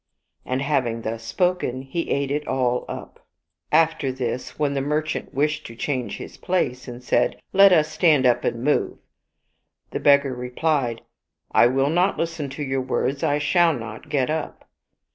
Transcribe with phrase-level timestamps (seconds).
[0.47, 3.23] And having thus spoken, he ate it all up.
[3.71, 8.25] After this, when the merchant wished to change his place, and said," Let us stand
[8.25, 8.97] up and move,"
[9.91, 11.01] the beggar replied,"
[11.51, 14.67] I will not listen to your words; I shall not get up."